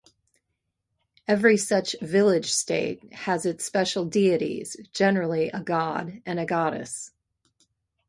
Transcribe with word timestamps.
Every 1.27 1.57
such 1.57 1.95
village-state 2.01 3.13
has 3.13 3.45
its 3.45 3.65
special 3.65 4.03
deities, 4.05 4.75
generally 4.93 5.49
a 5.49 5.61
god 5.61 6.23
and 6.25 6.39
a 6.39 6.45
goddess. 6.47 7.11